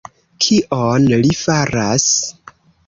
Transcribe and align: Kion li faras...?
Kion 0.45 1.05
li 1.27 1.37
faras...? 1.43 2.11